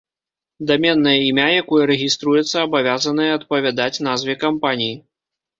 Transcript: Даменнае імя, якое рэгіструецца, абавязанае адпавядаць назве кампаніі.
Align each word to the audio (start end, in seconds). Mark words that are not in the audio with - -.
Даменнае 0.69 1.13
імя, 1.27 1.45
якое 1.63 1.83
рэгіструецца, 1.91 2.57
абавязанае 2.67 3.29
адпавядаць 3.37 3.95
назве 4.09 4.33
кампаніі. 4.47 4.95